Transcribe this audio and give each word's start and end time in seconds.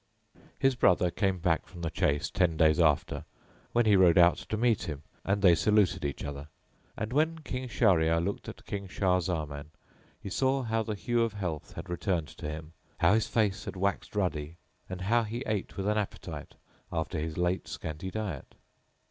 His 0.57 0.73
brother 0.73 1.11
came 1.11 1.37
back 1.37 1.67
from 1.67 1.83
the 1.83 1.91
chase 1.91 2.31
ten 2.31 2.57
days 2.57 2.79
after, 2.79 3.23
when 3.71 3.85
he 3.85 3.95
rode 3.95 4.17
out 4.17 4.37
to 4.37 4.57
meet 4.57 4.89
him 4.89 5.03
and 5.23 5.43
they 5.43 5.53
saluted 5.53 6.03
each 6.03 6.23
other; 6.23 6.47
and 6.97 7.13
when 7.13 7.37
King 7.43 7.67
Shahryar 7.67 8.19
looked 8.19 8.49
at 8.49 8.65
King 8.65 8.87
Shah 8.87 9.19
Zaman 9.19 9.69
he 10.19 10.27
saw 10.27 10.63
how 10.63 10.81
the 10.81 10.95
hue 10.95 11.21
of 11.21 11.33
health 11.33 11.73
had 11.73 11.87
returned 11.87 12.29
to 12.29 12.49
him, 12.49 12.73
how 12.97 13.13
his 13.13 13.27
face 13.27 13.65
had 13.65 13.75
waxed 13.75 14.15
ruddy 14.15 14.57
and 14.89 15.01
how 15.01 15.21
he 15.21 15.43
ate 15.45 15.77
with 15.77 15.85
an 15.87 15.99
appetite 15.99 16.55
after 16.91 17.19
his 17.19 17.37
late 17.37 17.67
scanty 17.67 18.09
diet. 18.09 18.55